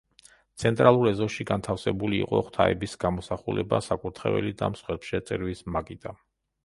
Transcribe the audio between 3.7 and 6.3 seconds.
საკურთხეველი და მსხვერპლშეწირვის მაგიდა.